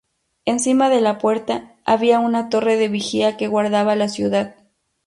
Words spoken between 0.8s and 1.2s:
de la